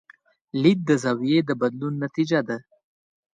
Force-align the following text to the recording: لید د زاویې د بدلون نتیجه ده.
لید 0.61 0.79
د 0.89 0.91
زاویې 1.03 1.39
د 1.45 1.49
بدلون 1.61 1.93
نتیجه 2.05 2.39
ده. 2.47 2.57